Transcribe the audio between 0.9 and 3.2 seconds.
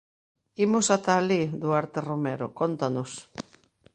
ata alí, Duarte Romero, cóntanos.